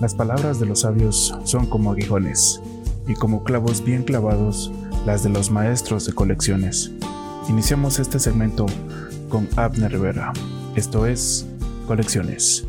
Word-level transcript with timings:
Las 0.00 0.14
palabras 0.14 0.60
de 0.60 0.66
los 0.66 0.80
sabios 0.80 1.34
son 1.42 1.66
como 1.66 1.90
aguijones, 1.90 2.60
y 3.08 3.14
como 3.14 3.42
clavos 3.42 3.82
bien 3.82 4.04
clavados 4.04 4.70
las 5.04 5.24
de 5.24 5.30
los 5.30 5.50
maestros 5.50 6.06
de 6.06 6.12
colecciones. 6.12 6.92
Iniciamos 7.48 7.98
este 7.98 8.20
segmento 8.20 8.66
con 9.28 9.48
Abner 9.56 9.90
Rivera. 9.90 10.32
Esto 10.76 11.06
es 11.06 11.46
Colecciones. 11.86 12.67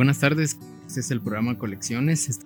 Buenas 0.00 0.18
tardes. 0.18 0.56
Este 0.86 1.00
es 1.00 1.10
el 1.10 1.20
programa 1.20 1.58
Colecciones. 1.58 2.40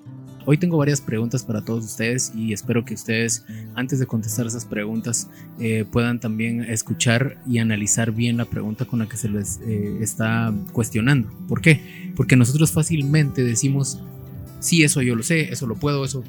Hoy 0.45 0.59
tengo 0.59 0.77
varias 0.77 1.01
preguntas 1.01 1.45
para 1.45 1.65
todos 1.65 1.85
ustedes 1.85 2.33
y 2.35 2.53
espero 2.53 2.85
que 2.85 2.95
ustedes, 2.95 3.45
antes 3.77 4.01
de 4.01 4.07
contestar 4.07 4.45
esas 4.45 4.65
preguntas, 4.65 5.31
eh, 5.61 5.85
puedan 5.89 6.19
también 6.19 6.65
escuchar 6.65 7.39
y 7.47 7.59
analizar 7.59 8.11
bien 8.11 8.39
la 8.39 8.45
pregunta 8.45 8.87
con 8.87 8.99
la 8.99 9.09
que 9.09 9.17
se 9.17 9.29
les 9.29 9.61
eh, 9.69 9.99
está 10.01 10.53
cuestionando. 10.73 11.31
¿Por 11.47 11.61
qué? 11.61 12.13
Porque 12.17 12.35
nosotros 12.35 12.73
fácilmente 12.73 13.45
decimos, 13.45 14.01
sí, 14.59 14.83
eso 14.83 15.01
yo 15.01 15.15
lo 15.15 15.23
sé, 15.23 15.53
eso 15.53 15.69
lo 15.69 15.77
puedo, 15.77 16.05
eso 16.05 16.25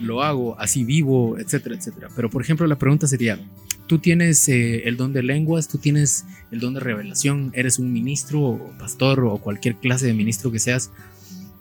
lo 0.00 0.22
hago, 0.22 0.58
así 0.58 0.84
vivo, 0.84 1.38
etcétera, 1.38 1.76
etcétera. 1.76 2.08
Pero 2.14 2.30
por 2.30 2.42
ejemplo, 2.42 2.66
la 2.66 2.78
pregunta 2.78 3.06
sería, 3.06 3.38
tú 3.86 3.98
tienes 3.98 4.48
eh, 4.48 4.88
el 4.88 4.96
don 4.96 5.12
de 5.12 5.22
lenguas, 5.22 5.68
tú 5.68 5.78
tienes 5.78 6.24
el 6.50 6.60
don 6.60 6.74
de 6.74 6.80
revelación, 6.80 7.50
eres 7.54 7.78
un 7.78 7.92
ministro 7.92 8.40
o 8.40 8.72
pastor 8.78 9.20
o 9.24 9.38
cualquier 9.38 9.76
clase 9.76 10.06
de 10.06 10.14
ministro 10.14 10.50
que 10.50 10.58
seas 10.58 10.90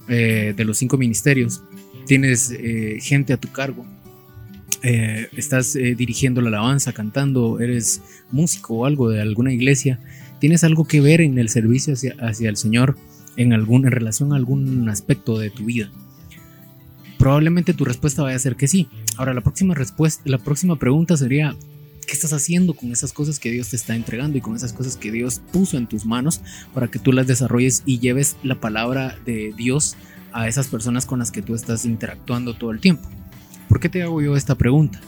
eh, 0.08 0.54
de 0.56 0.66
los 0.66 0.78
cinco 0.78 0.98
ministerios, 0.98 1.64
tienes 2.06 2.52
eh, 2.52 2.98
gente 3.02 3.34
a 3.34 3.38
tu 3.38 3.52
cargo, 3.52 3.86
estás 4.82 5.74
dirigiendo 5.74 6.42
la 6.42 6.50
alabanza, 6.50 6.94
cantando, 6.94 7.60
eres 7.60 8.04
músico 8.32 8.76
o 8.76 8.86
algo 8.86 9.10
de 9.10 9.20
alguna 9.20 9.52
iglesia, 9.52 10.00
tienes 10.40 10.64
algo 10.64 10.86
que 10.86 11.02
ver 11.02 11.22
en 11.22 11.40
el 11.40 11.50
servicio 11.50 11.94
hacia, 11.94 12.16
hacia 12.20 12.50
el 12.50 12.56
Señor 12.56 12.96
en, 13.36 13.54
algún, 13.54 13.86
en 13.86 13.92
relación 13.92 14.32
a 14.32 14.36
algún 14.36 14.88
aspecto 14.88 15.40
de 15.40 15.50
tu 15.50 15.66
vida. 15.66 15.90
Probablemente 17.26 17.74
tu 17.74 17.86
respuesta 17.86 18.22
vaya 18.22 18.36
a 18.36 18.40
ser 18.40 18.56
que 18.56 18.68
sí. 18.68 18.88
Ahora 19.18 19.34
la 19.34 19.42
próxima 19.42 19.74
respuesta, 19.74 20.22
la 20.26 20.38
próxima 20.38 20.76
pregunta 20.76 21.18
sería 21.18 21.56
¿Qué 22.06 22.14
estás 22.14 22.34
haciendo 22.34 22.76
con 22.76 22.92
esas 22.92 23.14
cosas 23.14 23.40
que 23.40 23.50
Dios 23.50 23.70
te 23.70 23.78
está 23.78 23.96
entregando 23.96 24.38
y 24.38 24.42
con 24.42 24.56
esas 24.56 24.74
cosas 24.74 24.96
que 24.96 25.12
Dios 25.12 25.42
puso 25.52 25.76
en 25.78 25.88
tus 25.88 26.06
manos 26.06 26.42
para 26.72 26.88
que 26.88 27.00
tú 27.00 27.12
las 27.12 27.26
desarrolles 27.26 27.82
y 27.84 27.98
lleves 27.98 28.36
la 28.44 28.60
palabra 28.60 29.18
de 29.26 29.56
Dios 29.58 29.96
a 30.34 30.48
esas 30.48 30.68
personas 30.68 31.08
con 31.08 31.18
las 31.18 31.32
que 31.32 31.42
tú 31.42 31.56
estás 31.56 31.86
interactuando 31.86 32.54
todo 32.54 32.70
el 32.70 32.80
tiempo? 32.80 33.10
¿Por 33.70 33.80
qué 33.80 33.90
te 33.90 34.04
hago 34.04 34.22
yo 34.22 34.38
esta 34.38 34.54
pregunta? 34.54 35.02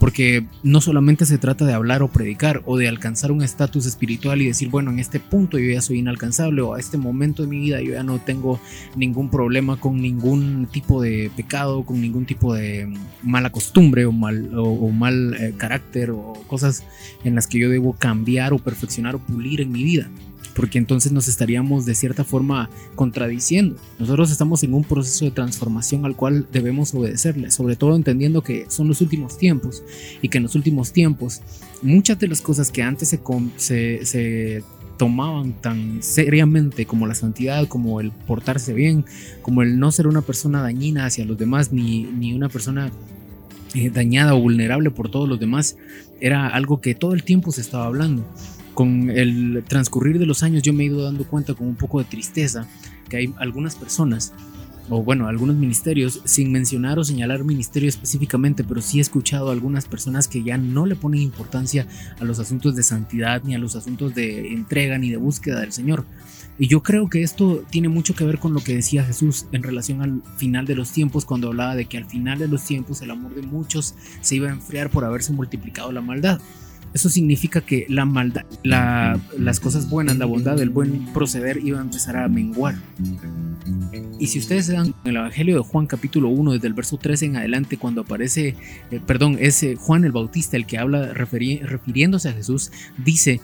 Porque 0.00 0.44
no 0.64 0.80
solamente 0.80 1.26
se 1.26 1.38
trata 1.38 1.64
de 1.64 1.74
hablar 1.74 2.02
o 2.02 2.08
predicar 2.08 2.62
o 2.64 2.76
de 2.76 2.88
alcanzar 2.88 3.30
un 3.30 3.42
estatus 3.42 3.86
espiritual 3.86 4.42
y 4.42 4.46
decir, 4.46 4.68
bueno, 4.68 4.90
en 4.90 4.98
este 4.98 5.20
punto 5.20 5.58
yo 5.58 5.70
ya 5.70 5.80
soy 5.80 5.98
inalcanzable 5.98 6.62
o 6.62 6.74
a 6.74 6.80
este 6.80 6.96
momento 6.96 7.42
de 7.42 7.48
mi 7.48 7.60
vida 7.60 7.80
yo 7.80 7.92
ya 7.92 8.02
no 8.02 8.18
tengo 8.18 8.58
ningún 8.96 9.30
problema 9.30 9.78
con 9.78 10.00
ningún 10.00 10.66
tipo 10.72 11.00
de 11.00 11.30
pecado, 11.36 11.84
con 11.84 12.00
ningún 12.00 12.26
tipo 12.26 12.54
de 12.54 12.92
mala 13.22 13.50
costumbre 13.50 14.06
o 14.06 14.12
mal, 14.12 14.50
o, 14.56 14.88
mal 14.88 15.34
eh, 15.34 15.54
carácter 15.56 16.10
o 16.10 16.32
cosas 16.48 16.82
en 17.22 17.36
las 17.36 17.46
que 17.46 17.58
yo 17.60 17.68
debo 17.68 17.92
cambiar 17.92 18.52
o 18.52 18.58
perfeccionar 18.58 19.14
o 19.14 19.18
pulir 19.20 19.60
en 19.60 19.70
mi 19.70 19.84
vida 19.84 20.08
porque 20.54 20.78
entonces 20.78 21.12
nos 21.12 21.28
estaríamos 21.28 21.86
de 21.86 21.94
cierta 21.94 22.24
forma 22.24 22.68
contradiciendo. 22.94 23.76
Nosotros 23.98 24.30
estamos 24.30 24.62
en 24.62 24.74
un 24.74 24.84
proceso 24.84 25.24
de 25.24 25.30
transformación 25.30 26.04
al 26.04 26.16
cual 26.16 26.46
debemos 26.52 26.94
obedecerle, 26.94 27.50
sobre 27.50 27.76
todo 27.76 27.96
entendiendo 27.96 28.42
que 28.42 28.66
son 28.68 28.88
los 28.88 29.00
últimos 29.00 29.38
tiempos 29.38 29.82
y 30.22 30.28
que 30.28 30.38
en 30.38 30.44
los 30.44 30.54
últimos 30.54 30.92
tiempos 30.92 31.40
muchas 31.82 32.18
de 32.18 32.28
las 32.28 32.40
cosas 32.40 32.70
que 32.70 32.82
antes 32.82 33.08
se, 33.08 34.04
se, 34.04 34.62
tomaban 34.98 35.54
tan 35.54 36.02
seriamente 36.02 36.84
como 36.84 37.06
la 37.06 37.14
santidad, 37.14 37.66
como 37.68 38.00
el 38.00 38.10
portarse 38.10 38.74
bien, 38.74 39.06
como 39.40 39.62
el 39.62 39.78
no 39.78 39.90
ser 39.92 40.06
una 40.06 40.20
persona 40.20 40.60
dañina 40.60 41.06
hacia 41.06 41.24
los 41.24 41.38
demás, 41.38 41.72
ni, 41.72 42.02
ni 42.02 42.34
una 42.34 42.50
persona 42.50 42.92
eh, 43.72 43.88
dañada 43.88 44.34
o 44.34 44.40
vulnerable 44.40 44.90
por 44.90 45.10
todos 45.10 45.26
los 45.26 45.40
demás, 45.40 45.78
era 46.20 46.48
algo 46.48 46.82
que 46.82 46.94
todo 46.94 47.14
el 47.14 47.22
tiempo 47.22 47.50
se 47.50 47.62
estaba 47.62 47.86
hablando 47.86 48.26
con 48.74 49.10
el 49.10 49.64
transcurrir 49.66 50.18
de 50.18 50.26
los 50.26 50.42
años 50.42 50.62
yo 50.62 50.72
me 50.72 50.84
he 50.84 50.86
ido 50.86 51.02
dando 51.02 51.24
cuenta 51.24 51.54
con 51.54 51.66
un 51.66 51.76
poco 51.76 51.98
de 51.98 52.04
tristeza 52.04 52.66
que 53.08 53.16
hay 53.16 53.34
algunas 53.38 53.76
personas 53.76 54.32
o 54.90 55.04
bueno, 55.04 55.28
algunos 55.28 55.54
ministerios, 55.54 56.20
sin 56.24 56.50
mencionar 56.50 56.98
o 56.98 57.04
señalar 57.04 57.44
ministerio 57.44 57.88
específicamente, 57.88 58.64
pero 58.64 58.82
sí 58.82 58.98
he 58.98 59.00
escuchado 59.00 59.48
a 59.48 59.52
algunas 59.52 59.86
personas 59.86 60.26
que 60.26 60.42
ya 60.42 60.58
no 60.58 60.84
le 60.84 60.96
ponen 60.96 61.22
importancia 61.22 61.86
a 62.18 62.24
los 62.24 62.40
asuntos 62.40 62.74
de 62.74 62.82
santidad 62.82 63.42
ni 63.44 63.54
a 63.54 63.58
los 63.58 63.76
asuntos 63.76 64.14
de 64.16 64.52
entrega 64.52 64.98
ni 64.98 65.10
de 65.10 65.16
búsqueda 65.16 65.60
del 65.60 65.72
Señor. 65.72 66.04
Y 66.58 66.66
yo 66.66 66.82
creo 66.82 67.08
que 67.08 67.22
esto 67.22 67.64
tiene 67.70 67.88
mucho 67.88 68.14
que 68.14 68.24
ver 68.24 68.38
con 68.38 68.52
lo 68.52 68.62
que 68.62 68.74
decía 68.74 69.04
Jesús 69.04 69.46
en 69.52 69.62
relación 69.62 70.02
al 70.02 70.22
final 70.36 70.66
de 70.66 70.74
los 70.74 70.90
tiempos, 70.90 71.24
cuando 71.24 71.48
hablaba 71.48 71.76
de 71.76 71.86
que 71.86 71.96
al 71.96 72.04
final 72.06 72.40
de 72.40 72.48
los 72.48 72.64
tiempos 72.64 73.00
el 73.00 73.12
amor 73.12 73.34
de 73.34 73.42
muchos 73.42 73.94
se 74.20 74.34
iba 74.34 74.48
a 74.48 74.52
enfriar 74.52 74.90
por 74.90 75.04
haberse 75.04 75.32
multiplicado 75.32 75.92
la 75.92 76.00
maldad. 76.00 76.40
Eso 76.92 77.08
significa 77.08 77.60
que 77.60 77.86
la 77.88 78.04
maldad, 78.04 78.44
las 78.62 79.60
cosas 79.60 79.88
buenas, 79.88 80.18
la 80.18 80.26
bondad, 80.26 80.60
el 80.60 80.70
buen 80.70 81.06
proceder 81.12 81.60
iba 81.64 81.78
a 81.78 81.82
empezar 81.82 82.16
a 82.16 82.28
menguar. 82.28 82.74
Y 84.18 84.26
si 84.26 84.38
ustedes 84.38 84.66
se 84.66 84.72
dan 84.72 84.88
en 85.04 85.10
el 85.10 85.16
Evangelio 85.16 85.56
de 85.56 85.62
Juan 85.62 85.86
capítulo 85.86 86.28
1, 86.28 86.52
desde 86.52 86.66
el 86.66 86.74
verso 86.74 86.96
13 86.96 87.26
en 87.26 87.36
adelante, 87.36 87.76
cuando 87.76 88.02
aparece, 88.02 88.56
eh, 88.90 89.00
perdón, 89.06 89.38
es 89.40 89.62
eh, 89.62 89.76
Juan 89.76 90.04
el 90.04 90.12
Bautista 90.12 90.56
el 90.56 90.66
que 90.66 90.78
habla 90.78 91.12
refiriéndose 91.12 92.28
a 92.28 92.32
Jesús, 92.32 92.72
dice, 92.98 93.40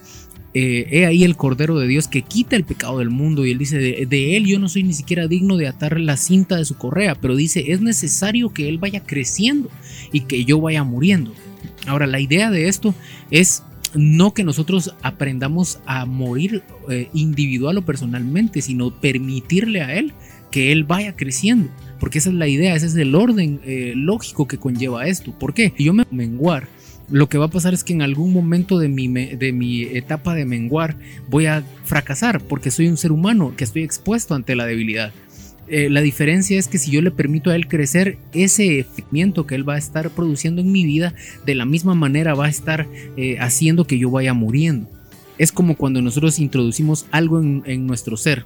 eh, 0.53 0.89
he 0.91 1.07
ahí 1.07 1.23
el 1.23 1.37
Cordero 1.37 1.79
de 1.79 1.87
Dios 1.87 2.09
que 2.09 2.23
quita 2.23 2.57
el 2.57 2.65
pecado 2.65 2.99
del 2.99 3.11
mundo 3.11 3.47
y 3.47 3.53
él 3.53 3.59
dice, 3.59 3.79
de, 3.79 4.07
de, 4.07 4.37
él 4.37 4.47
yo 4.47 4.59
no 4.59 4.69
soy 4.69 4.83
ni 4.83 4.93
siquiera 4.93 5.29
digno 5.29 5.57
de 5.57 5.69
atar 5.69 6.01
la 6.01 6.17
cinta 6.17 6.57
de 6.57 6.65
su 6.65 6.77
correa, 6.77 7.15
pero 7.15 7.37
dice, 7.37 7.73
es 7.73 7.81
necesario 7.81 8.53
que 8.53 8.69
él 8.69 8.79
vaya 8.79 9.01
creciendo 9.05 9.71
y 10.13 10.23
que 10.23 10.45
yo 10.45 10.61
vaya 10.61 10.83
muriendo. 10.83 11.33
Ahora, 11.87 12.07
la 12.07 12.21
idea 12.21 12.51
de 12.51 12.69
esto 12.69 12.95
es 13.31 13.63
no 13.95 14.35
que 14.35 14.45
nosotros 14.45 14.95
aprendamos 15.03 15.81
a 15.87 16.05
morir 16.05 16.63
eh, 16.91 17.09
individual 17.15 17.79
o 17.79 17.83
personalmente, 17.83 18.61
sino 18.63 18.91
permitirle 18.91 19.83
a 19.83 19.95
Él 19.95 20.13
que 20.51 20.73
Él 20.73 20.85
vaya 20.85 21.17
creciendo. 21.17 21.71
Porque 21.99 22.19
esa 22.19 22.29
es 22.29 22.35
la 22.35 22.49
idea, 22.49 22.75
ese 22.75 22.87
es 22.87 22.97
el 22.97 23.15
orden 23.15 23.61
eh, 23.65 23.95
lógico 23.97 24.47
que 24.47 24.59
conlleva 24.59 25.07
esto. 25.07 25.33
¿Por 25.33 25.55
qué? 25.55 25.73
Si 25.77 25.85
yo 25.85 25.95
me 25.95 26.05
menguar, 26.11 26.69
lo 27.11 27.29
que 27.29 27.39
va 27.39 27.47
a 27.47 27.51
pasar 27.51 27.73
es 27.73 27.85
que 27.85 27.93
en 27.93 28.03
algún 28.03 28.33
momento 28.33 28.79
de 28.79 28.89
mi, 28.89 29.09
de 29.09 29.53
mi 29.53 29.83
etapa 29.83 30.35
de 30.35 30.45
menguar 30.45 30.97
voy 31.29 31.47
a 31.47 31.63
fracasar 31.85 32.41
porque 32.43 32.71
soy 32.71 32.89
un 32.89 32.97
ser 32.97 33.13
humano 33.13 33.55
que 33.57 33.65
estoy 33.65 33.83
expuesto 33.83 34.35
ante 34.35 34.57
la 34.57 34.67
debilidad. 34.67 35.13
Eh, 35.69 35.91
la 35.91 36.01
diferencia 36.01 36.59
es 36.59 36.69
que 36.69 36.79
si 36.79 36.93
yo 36.93 37.03
le 37.03 37.11
permito 37.11 37.51
a 37.51 37.57
él 37.57 37.67
crecer, 37.67 38.19
ese 38.33 38.79
efecto 38.79 38.97
que 39.47 39.55
él 39.55 39.69
va 39.69 39.75
a 39.75 39.79
estar 39.79 40.11
produciendo 40.11 40.61
en 40.61 40.71
mi 40.71 40.85
vida, 40.85 41.15
de 41.45 41.55
la 41.55 41.65
misma 41.65 41.95
manera 41.95 42.35
va 42.35 42.47
a 42.47 42.51
estar 42.51 42.87
eh, 43.17 43.39
haciendo 43.41 43.87
que 43.87 43.99
yo 43.99 44.11
vaya 44.11 44.35
muriendo. 44.35 44.89
Es 45.39 45.53
como 45.53 45.77
cuando 45.77 46.01
nosotros 46.03 46.39
introducimos 46.39 47.07
algo 47.11 47.41
en, 47.41 47.87
nuestro 47.87 48.17
ser 48.17 48.45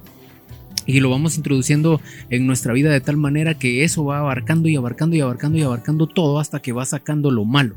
y 0.85 0.99
lo 0.99 1.09
vamos 1.09 1.37
introduciendo 1.37 2.01
en 2.29 2.47
nuestra 2.47 2.73
vida 2.73 2.91
de 2.91 3.01
tal 3.01 3.17
manera 3.17 3.57
que 3.57 3.83
eso 3.83 4.03
va 4.03 4.19
abarcando 4.19 4.67
y 4.67 4.75
abarcando 4.75 5.15
y 5.15 5.21
abarcando 5.21 5.57
y 5.57 5.61
abarcando 5.61 6.07
todo 6.07 6.39
hasta 6.39 6.61
que 6.61 6.71
va 6.71 6.85
sacando 6.85 7.31
lo 7.31 7.45
malo. 7.45 7.75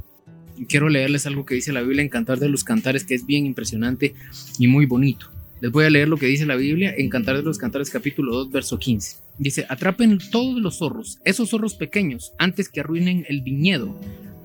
Quiero 0.69 0.89
leerles 0.89 1.27
algo 1.27 1.45
que 1.45 1.55
dice 1.55 1.73
la 1.73 1.83
Biblia 1.83 2.03
en 2.03 2.09
Cantar 2.09 2.39
de 2.39 2.49
los 2.49 2.65
Cantares 2.65 3.05
que 3.05 3.15
es 3.15 3.27
bien 3.27 3.47
impresionante 3.47 4.15
y 4.59 4.67
muy 4.67 4.87
bonito. 4.87 5.31
Les 5.61 5.71
voy 5.71 5.85
a 5.85 5.91
leer 5.91 6.09
lo 6.09 6.17
que 6.17 6.27
dice 6.27 6.47
la 6.47 6.57
Biblia 6.57 6.95
en 6.97 7.09
Cantar 7.09 7.37
de 7.37 7.43
los 7.43 7.59
Cantares 7.59 7.91
capítulo 7.91 8.35
2 8.35 8.51
verso 8.51 8.79
15. 8.79 9.24
Dice, 9.39 9.67
atrapen 9.69 10.19
todos 10.31 10.61
los 10.61 10.79
zorros, 10.79 11.19
esos 11.25 11.51
zorros 11.51 11.75
pequeños, 11.75 12.33
antes 12.39 12.69
que 12.69 12.81
arruinen 12.81 13.25
el 13.29 13.41
viñedo 13.41 13.99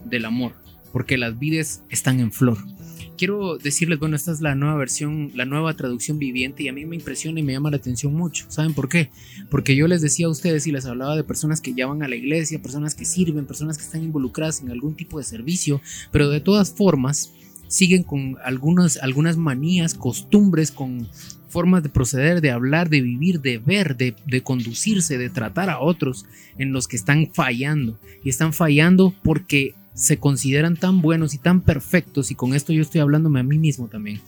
del 0.06 0.26
amor, 0.26 0.54
porque 0.92 1.18
las 1.18 1.38
vides 1.38 1.84
están 1.90 2.20
en 2.20 2.32
flor. 2.32 2.58
Quiero 3.16 3.58
decirles, 3.58 4.00
bueno, 4.00 4.16
esta 4.16 4.32
es 4.32 4.40
la 4.40 4.56
nueva 4.56 4.76
versión, 4.76 5.32
la 5.36 5.46
nueva 5.46 5.76
traducción 5.76 6.20
viviente 6.20 6.64
y 6.64 6.70
a 6.70 6.74
mí 6.74 6.86
me 6.86 6.96
impresiona 6.96 7.40
y 7.40 7.44
me 7.44 7.52
llama 7.52 7.70
la 7.70 7.76
atención 7.76 8.14
mucho. 8.14 8.46
¿Saben 8.48 8.74
por 8.74 8.88
qué? 8.88 9.10
Porque 9.52 9.76
yo 9.76 9.88
les 9.88 10.02
decía 10.02 10.28
a 10.28 10.30
ustedes 10.30 10.66
y 10.68 10.72
les 10.72 10.86
hablaba 10.86 11.18
de 11.18 11.26
personas 11.26 11.60
que 11.60 11.74
ya 11.74 11.86
van 11.86 12.02
a 12.02 12.08
la 12.08 12.16
iglesia, 12.16 12.62
personas 12.62 12.96
que 12.96 13.04
sirven, 13.04 13.46
personas 13.46 13.78
que 13.78 13.84
están 13.84 14.04
involucradas 14.04 14.62
en 14.62 14.72
algún 14.72 14.96
tipo 14.96 15.18
de 15.18 15.26
servicio, 15.26 15.82
pero 16.12 16.30
de 16.30 16.40
todas 16.40 16.72
formas, 16.72 17.34
siguen 17.68 18.04
con 18.04 18.38
algunas, 18.44 18.98
algunas 18.98 19.38
manías, 19.38 19.94
costumbres, 19.94 20.72
con 20.72 21.08
formas 21.50 21.84
de 21.84 21.90
proceder, 21.90 22.42
de 22.42 22.52
hablar, 22.52 22.90
de 22.90 23.02
vivir, 23.02 23.42
de 23.42 23.58
ver, 23.58 23.98
de, 23.98 24.42
conducirse, 24.42 25.18
de 25.18 25.30
tratar 25.30 25.70
a 25.70 25.80
otros 25.80 26.26
en 26.58 26.72
los 26.72 26.88
que 26.88 26.96
están 26.96 27.30
fallando. 27.34 28.00
Y 28.24 28.30
están 28.30 28.54
fallando 28.54 29.14
porque 29.24 29.74
se 29.94 30.18
consideran 30.18 30.78
tan 30.78 31.02
buenos 31.02 31.34
y 31.34 31.38
tan 31.38 31.62
perfectos, 31.62 32.32
y 32.32 32.36
con 32.36 32.54
esto 32.54 32.72
yo 32.72 32.82
estoy 32.82 33.02
hablándome 33.02 33.42
a 33.42 33.44
mí 33.44 33.58
mismo 33.58 33.88
también, 33.88 34.22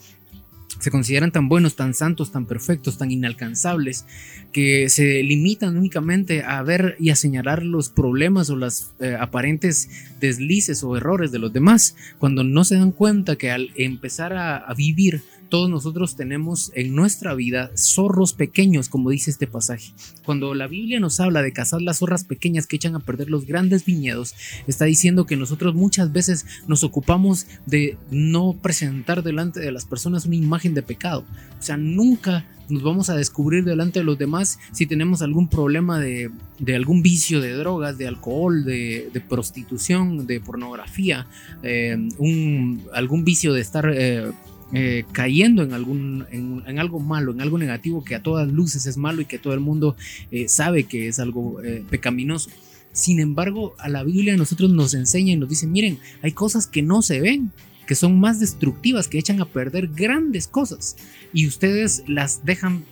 se 0.81 0.89
consideran 0.89 1.31
tan 1.31 1.47
buenos, 1.47 1.75
tan 1.75 1.93
santos, 1.93 2.31
tan 2.31 2.45
perfectos, 2.45 2.97
tan 2.97 3.11
inalcanzables, 3.11 4.05
que 4.51 4.89
se 4.89 5.21
limitan 5.21 5.77
únicamente 5.77 6.43
a 6.43 6.61
ver 6.63 6.95
y 6.99 7.11
a 7.11 7.15
señalar 7.15 7.63
los 7.63 7.89
problemas 7.89 8.49
o 8.49 8.57
las 8.57 8.91
eh, 8.99 9.15
aparentes 9.17 9.89
deslices 10.19 10.83
o 10.83 10.97
errores 10.97 11.31
de 11.31 11.39
los 11.39 11.53
demás, 11.53 11.95
cuando 12.17 12.43
no 12.43 12.63
se 12.63 12.75
dan 12.75 12.91
cuenta 12.91 13.35
que 13.35 13.51
al 13.51 13.69
empezar 13.75 14.33
a 14.33 14.73
vivir 14.75 15.21
todos 15.51 15.69
nosotros 15.69 16.15
tenemos 16.15 16.71
en 16.75 16.95
nuestra 16.95 17.33
vida 17.33 17.71
zorros 17.75 18.31
pequeños, 18.31 18.87
como 18.87 19.09
dice 19.09 19.29
este 19.29 19.47
pasaje. 19.47 19.91
Cuando 20.23 20.55
la 20.55 20.65
Biblia 20.65 21.01
nos 21.01 21.19
habla 21.19 21.41
de 21.41 21.51
cazar 21.51 21.81
las 21.81 21.97
zorras 21.97 22.23
pequeñas 22.23 22.67
que 22.67 22.77
echan 22.77 22.95
a 22.95 23.01
perder 23.01 23.29
los 23.29 23.45
grandes 23.45 23.83
viñedos, 23.83 24.33
está 24.65 24.85
diciendo 24.85 25.25
que 25.25 25.35
nosotros 25.35 25.75
muchas 25.75 26.13
veces 26.13 26.45
nos 26.67 26.85
ocupamos 26.85 27.47
de 27.65 27.97
no 28.11 28.55
presentar 28.61 29.23
delante 29.23 29.59
de 29.59 29.73
las 29.73 29.83
personas 29.83 30.25
una 30.25 30.37
imagen 30.37 30.73
de 30.73 30.83
pecado. 30.83 31.25
O 31.59 31.61
sea, 31.61 31.75
nunca 31.75 32.45
nos 32.69 32.81
vamos 32.81 33.09
a 33.09 33.17
descubrir 33.17 33.65
delante 33.65 33.99
de 33.99 34.05
los 34.05 34.17
demás 34.17 34.57
si 34.71 34.85
tenemos 34.85 35.21
algún 35.21 35.49
problema 35.49 35.99
de, 35.99 36.31
algún 36.73 37.01
vicio 37.01 37.41
de 37.41 37.51
drogas, 37.51 37.97
de 37.97 38.07
alcohol, 38.07 38.63
de, 38.63 39.21
prostitución, 39.27 40.25
de 40.25 40.39
pornografía, 40.39 41.27
eh, 41.61 41.97
un, 42.17 42.83
algún 42.93 43.25
vicio 43.25 43.51
de 43.51 43.59
estar 43.59 43.91
eh, 43.93 44.31
eh, 44.73 45.03
cayendo 45.11 45.63
en, 45.63 45.73
algún, 45.73 46.25
en, 46.31 46.79
algo 46.79 46.99
malo, 46.99 47.33
en 47.33 47.41
algo 47.41 47.57
negativo 47.57 48.03
que 48.03 48.15
a 48.15 48.23
todas 48.23 48.47
luces 48.49 48.85
es 48.85 48.95
malo 48.95 49.21
y 49.21 49.25
que 49.25 49.37
todo 49.37 49.53
el 49.53 49.59
mundo 49.59 49.97
eh, 50.31 50.47
sabe 50.47 50.85
que 50.85 51.07
es 51.07 51.19
algo 51.19 51.61
eh, 51.61 51.83
pecaminoso. 51.89 52.49
Sin 52.93 53.19
embargo, 53.19 53.75
a 53.79 53.89
la 53.89 54.03
Biblia 54.03 54.35
nosotros 54.37 54.71
nos 54.71 54.93
enseña 54.93 55.33
y 55.33 55.35
nos 55.35 55.49
dice, 55.49 55.67
miren, 55.67 55.99
hay 56.21 56.31
cosas 56.31 56.67
que 56.67 56.81
no 56.81 57.01
se 57.01 57.19
ven, 57.19 57.51
que 57.85 57.95
son 57.95 58.19
más 58.19 58.39
destructivas, 58.39 59.07
que 59.07 59.19
echan 59.19 59.41
a 59.41 59.45
perder 59.45 59.87
grandes 59.89 60.47
cosas 60.47 60.95
y 61.33 61.47
ustedes 61.47 62.03
las 62.07 62.45
dejan 62.45 62.85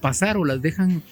pasar 0.00 0.36
o 0.36 0.44
las 0.44 0.60
dejan 0.60 1.02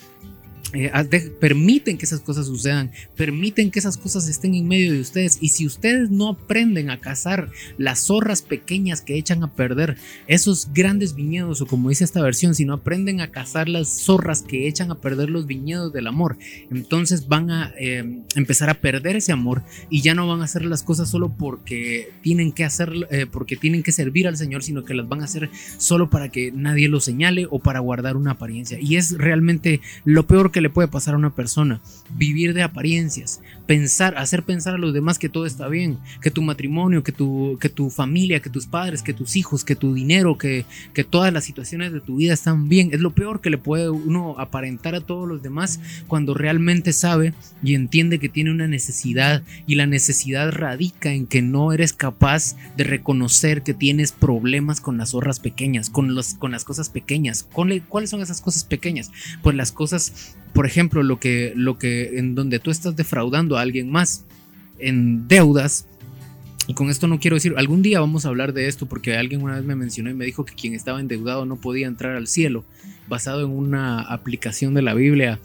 eh, 0.74 0.90
permiten 1.38 1.98
que 1.98 2.06
esas 2.06 2.20
cosas 2.20 2.46
sucedan, 2.46 2.90
permiten 3.16 3.70
que 3.70 3.78
esas 3.78 3.98
cosas 3.98 4.28
estén 4.28 4.54
en 4.54 4.66
medio 4.66 4.92
de 4.92 5.00
ustedes. 5.00 5.38
Y 5.40 5.48
si 5.48 5.66
ustedes 5.66 6.10
no 6.10 6.28
aprenden 6.28 6.90
a 6.90 7.00
cazar 7.00 7.50
las 7.76 8.06
zorras 8.06 8.42
pequeñas 8.42 9.02
que 9.02 9.18
echan 9.18 9.42
a 9.42 9.52
perder 9.52 9.96
esos 10.26 10.68
grandes 10.72 11.14
viñedos, 11.14 11.60
o 11.60 11.66
como 11.66 11.90
dice 11.90 12.04
esta 12.04 12.22
versión, 12.22 12.54
si 12.54 12.64
no 12.64 12.74
aprenden 12.74 13.20
a 13.20 13.30
cazar 13.30 13.68
las 13.68 13.88
zorras 13.88 14.42
que 14.42 14.66
echan 14.66 14.90
a 14.90 14.94
perder 14.94 15.28
los 15.28 15.46
viñedos 15.46 15.92
del 15.92 16.06
amor, 16.06 16.38
entonces 16.70 17.28
van 17.28 17.50
a 17.50 17.72
em, 17.78 18.22
empezar 18.34 18.70
a 18.70 18.80
perder 18.80 19.16
ese 19.16 19.32
amor 19.32 19.62
y 19.90 20.00
ya 20.00 20.14
no 20.14 20.26
van 20.26 20.40
a 20.40 20.44
hacer 20.44 20.64
las 20.64 20.82
cosas 20.82 21.10
solo 21.10 21.30
porque 21.36 22.10
tienen 22.22 22.52
que 22.52 22.64
hacer, 22.64 22.92
eh, 23.10 23.26
porque 23.30 23.56
tienen 23.56 23.82
que 23.82 23.92
servir 23.92 24.26
al 24.26 24.36
Señor, 24.36 24.62
sino 24.62 24.84
que 24.84 24.94
las 24.94 25.08
van 25.08 25.20
a 25.20 25.24
hacer 25.24 25.50
solo 25.76 26.08
para 26.08 26.30
que 26.30 26.50
nadie 26.52 26.88
lo 26.88 27.00
señale 27.00 27.46
o 27.50 27.58
para 27.58 27.80
guardar 27.80 28.16
una 28.16 28.32
apariencia. 28.32 28.78
Y 28.80 28.96
es 28.96 29.18
realmente 29.18 29.80
lo 30.04 30.26
peor 30.26 30.50
que 30.52 30.60
le 30.60 30.70
puede 30.70 30.88
pasar 30.88 31.14
a 31.14 31.18
una 31.18 31.34
persona. 31.34 31.80
Vivir 32.10 32.54
de 32.54 32.62
apariencias, 32.62 33.40
pensar, 33.66 34.16
hacer 34.16 34.42
pensar 34.44 34.74
a 34.74 34.78
los 34.78 34.94
demás 34.94 35.18
que 35.18 35.28
todo 35.28 35.46
está 35.46 35.68
bien, 35.68 35.98
que 36.20 36.30
tu 36.30 36.42
matrimonio, 36.42 37.02
que 37.02 37.12
tu, 37.12 37.58
que 37.60 37.68
tu 37.68 37.90
familia, 37.90 38.40
que 38.40 38.50
tus 38.50 38.66
padres, 38.66 39.02
que 39.02 39.14
tus 39.14 39.36
hijos, 39.36 39.64
que 39.64 39.76
tu 39.76 39.94
dinero, 39.94 40.38
que, 40.38 40.64
que 40.94 41.04
todas 41.04 41.32
las 41.32 41.44
situaciones 41.44 41.92
de 41.92 42.00
tu 42.00 42.16
vida 42.16 42.34
están 42.34 42.68
bien. 42.68 42.90
Es 42.92 43.00
lo 43.00 43.10
peor 43.10 43.40
que 43.40 43.50
le 43.50 43.58
puede 43.58 43.90
uno 43.90 44.38
aparentar 44.38 44.94
a 44.94 45.00
todos 45.00 45.28
los 45.28 45.42
demás 45.42 45.80
cuando 46.06 46.34
realmente 46.34 46.92
sabe 46.92 47.34
y 47.62 47.74
entiende 47.74 48.18
que 48.18 48.28
tiene 48.28 48.50
una 48.50 48.68
necesidad 48.68 49.42
y 49.66 49.74
la 49.74 49.86
necesidad 49.86 50.52
radica 50.52 51.12
en 51.12 51.26
que 51.26 51.42
no 51.42 51.72
eres 51.72 51.92
capaz 51.92 52.56
de 52.76 52.84
reconocer 52.84 53.62
que 53.62 53.74
tienes 53.74 54.12
problemas 54.12 54.80
con 54.80 54.98
las 54.98 55.10
zorras 55.10 55.40
pequeñas, 55.40 55.90
con, 55.90 56.14
los, 56.14 56.34
con 56.34 56.52
las 56.52 56.64
cosas 56.64 56.90
pequeñas. 56.90 57.42
¿Cuáles 57.42 58.10
son 58.10 58.20
esas 58.20 58.40
cosas 58.40 58.64
pequeñas? 58.64 59.10
Pues 59.42 59.56
las 59.56 59.72
cosas 59.72 60.36
por 60.52 60.66
ejemplo, 60.66 61.02
lo 61.02 61.18
que, 61.18 61.52
lo 61.56 61.78
que 61.78 62.18
en 62.18 62.34
donde 62.34 62.58
tú 62.58 62.70
estás 62.70 62.96
defraudando 62.96 63.56
a 63.56 63.62
alguien 63.62 63.90
más 63.90 64.24
en 64.78 65.28
deudas, 65.28 65.86
y 66.68 66.74
con 66.74 66.90
esto 66.90 67.06
no 67.08 67.18
quiero 67.18 67.36
decir, 67.36 67.54
algún 67.56 67.82
día 67.82 68.00
vamos 68.00 68.24
a 68.24 68.28
hablar 68.28 68.52
de 68.52 68.68
esto 68.68 68.86
porque 68.86 69.16
alguien 69.16 69.42
una 69.42 69.56
vez 69.56 69.64
me 69.64 69.74
mencionó 69.74 70.10
y 70.10 70.14
me 70.14 70.24
dijo 70.24 70.44
que 70.44 70.54
quien 70.54 70.74
estaba 70.74 71.00
endeudado 71.00 71.44
no 71.44 71.56
podía 71.56 71.86
entrar 71.86 72.16
al 72.16 72.28
cielo, 72.28 72.64
basado 73.08 73.44
en 73.44 73.50
una 73.50 74.00
aplicación 74.00 74.74
de 74.74 74.82
la 74.82 74.94
Biblia, 74.94 75.40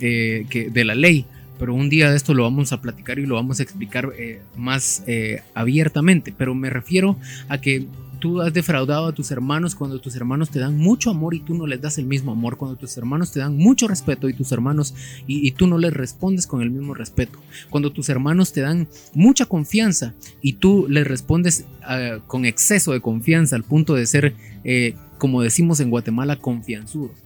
eh, 0.00 0.46
que, 0.48 0.70
de 0.70 0.84
la 0.84 0.94
ley. 0.94 1.26
Pero 1.58 1.74
un 1.74 1.90
día 1.90 2.10
de 2.10 2.16
esto 2.16 2.34
lo 2.34 2.42
vamos 2.42 2.72
a 2.72 2.80
platicar 2.80 3.18
y 3.18 3.26
lo 3.26 3.36
vamos 3.36 3.60
a 3.60 3.62
explicar 3.62 4.12
eh, 4.18 4.40
más 4.56 5.04
eh, 5.06 5.42
abiertamente. 5.54 6.34
Pero 6.36 6.54
me 6.54 6.70
refiero 6.70 7.16
a 7.48 7.60
que 7.60 7.86
tú 8.22 8.40
has 8.40 8.54
defraudado 8.54 9.08
a 9.08 9.12
tus 9.12 9.32
hermanos 9.32 9.74
cuando 9.74 10.00
tus 10.00 10.14
hermanos 10.14 10.48
te 10.48 10.60
dan 10.60 10.78
mucho 10.78 11.10
amor 11.10 11.34
y 11.34 11.40
tú 11.40 11.54
no 11.54 11.66
les 11.66 11.80
das 11.80 11.98
el 11.98 12.06
mismo 12.06 12.30
amor, 12.30 12.56
cuando 12.56 12.76
tus 12.76 12.96
hermanos 12.96 13.32
te 13.32 13.40
dan 13.40 13.56
mucho 13.56 13.88
respeto 13.88 14.28
y 14.28 14.32
tus 14.32 14.52
hermanos 14.52 14.94
y, 15.26 15.50
tú 15.50 15.66
no 15.66 15.76
les 15.76 15.92
respondes 15.92 16.46
con 16.46 16.62
el 16.62 16.70
mismo 16.70 16.94
respeto, 16.94 17.40
cuando 17.68 17.90
tus 17.90 18.08
hermanos 18.08 18.52
te 18.52 18.60
dan 18.60 18.86
mucha 19.12 19.46
confianza 19.46 20.14
y 20.40 20.52
tú 20.52 20.86
les 20.88 21.04
respondes 21.04 21.64
ah, 21.82 22.20
con 22.28 22.44
exceso 22.44 22.92
de 22.92 23.00
confianza 23.00 23.56
al 23.56 23.64
punto 23.64 23.94
de 23.94 24.06
ser, 24.06 24.36
eh, 24.62 24.94
como 25.18 25.42
decimos 25.42 25.80
en 25.80 25.90
Guatemala, 25.90 26.36
confianzudos. 26.36 27.21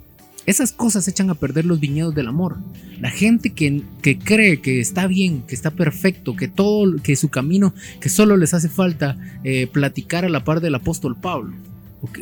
Esas 0.46 0.70
cosas 0.70 1.08
echan 1.08 1.28
a 1.28 1.34
perder 1.34 1.64
los 1.64 1.81
viñedos 1.81 2.14
del 2.14 2.28
amor. 2.28 2.56
La 3.00 3.10
gente 3.10 3.50
que, 3.50 3.82
que, 4.00 4.16
cree 4.16 4.60
que 4.60 4.81
está 4.81 5.08
bien, 5.08 5.43
que 5.43 5.56
está 5.56 5.72
perfecto, 5.72 6.37
que 6.37 6.46
todo, 6.46 6.96
que 7.02 7.16
su 7.16 7.28
camino, 7.28 7.75
que 8.00 8.08
solo 8.08 8.37
les 8.37 8.54
hace 8.54 8.69
falta 8.69 9.19
eh, 9.43 9.66
platicar 9.66 10.25
a 10.25 10.28
la 10.28 10.44
par 10.44 10.60
del 10.60 10.76
apóstol 10.76 11.16
Pablo. 11.16 11.54